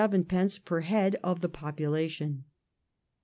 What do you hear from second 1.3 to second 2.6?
the population.